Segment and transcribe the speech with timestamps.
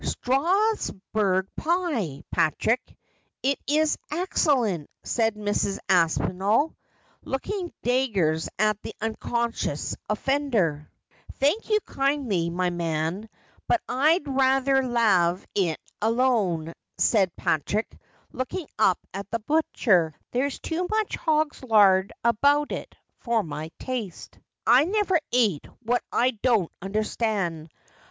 [0.03, 2.81] 'Strasburg pie, Patrick.
[3.43, 5.77] It is excellent,' said Mrs.
[5.87, 6.75] Aspinall,
[7.23, 10.89] looking daggers at the unconscious offender.'
[11.39, 13.29] Thank ye kindly, my man,
[13.67, 17.95] but I'd rather lave it alone,' said Patrick,
[18.31, 24.39] looking up at the butler.' There's too much hog's lard about it for my taste.
[24.65, 27.69] I never ate what I don't understand.